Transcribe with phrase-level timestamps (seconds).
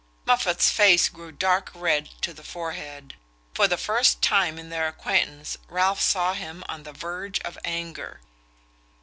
[0.25, 3.13] Moffatt's face grew dark red to the forehead:
[3.53, 8.19] for the first time in their acquaintance Ralph saw him on the verge of anger.